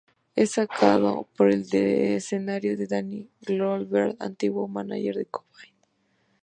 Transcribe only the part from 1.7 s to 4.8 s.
escenario por Danny Goldberg, antiguo